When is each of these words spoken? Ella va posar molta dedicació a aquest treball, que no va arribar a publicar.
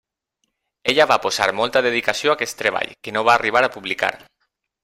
Ella 0.93 1.05
va 1.11 1.17
posar 1.25 1.47
molta 1.59 1.83
dedicació 1.87 2.33
a 2.35 2.39
aquest 2.41 2.59
treball, 2.65 2.97
que 3.07 3.17
no 3.19 3.27
va 3.29 3.37
arribar 3.39 3.67
a 3.69 3.73
publicar. 3.77 4.15